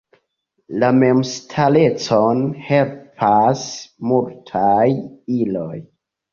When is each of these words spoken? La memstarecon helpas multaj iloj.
La 0.83 0.87
memstarecon 1.01 2.41
helpas 2.71 3.69
multaj 4.15 4.85
iloj. 5.39 5.73